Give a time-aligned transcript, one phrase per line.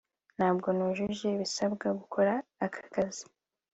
[0.37, 2.33] ntabwo nujuje ibisabwa gukora
[2.65, 3.25] aka kazi